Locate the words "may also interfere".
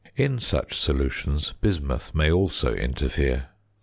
2.15-3.49